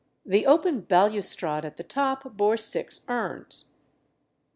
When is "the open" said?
0.25-0.79